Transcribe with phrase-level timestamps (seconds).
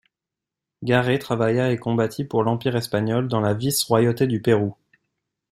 [0.83, 4.75] Garay travailla et combattit pour l’Empire espagnol, dans la vice-royauté du Pérou.